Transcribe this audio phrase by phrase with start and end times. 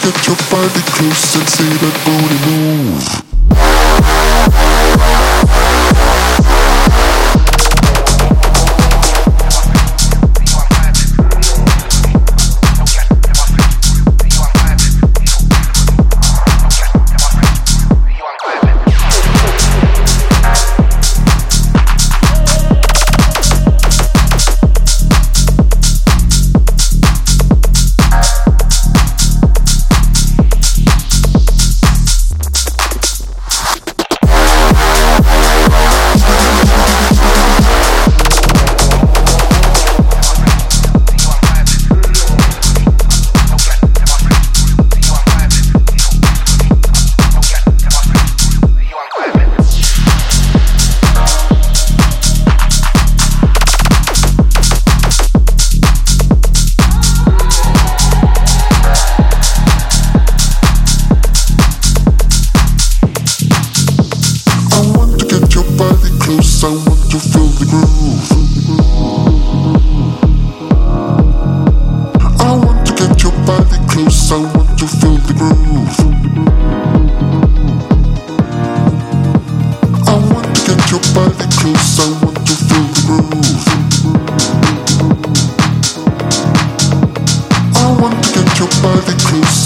[0.00, 2.81] Get your body close and say that booty move.
[66.64, 68.30] I want to feel the groove.
[72.38, 74.30] I want to get your body close.
[74.30, 75.98] I want to feel the groove.
[80.06, 81.98] I want to get your body close.
[81.98, 83.66] I want to feel the groove.
[87.74, 89.61] I want to get your body close.